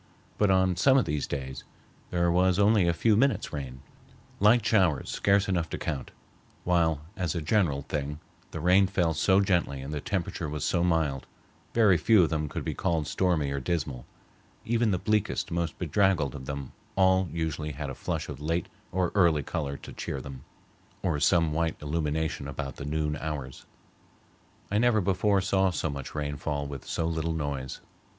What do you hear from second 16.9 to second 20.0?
all usually had a flush of late or early color to